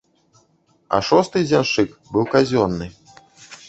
А 0.97 1.01
шосты 1.11 1.39
дзяншчык 1.51 1.89
быў 2.17 2.23
казённы. 2.35 2.85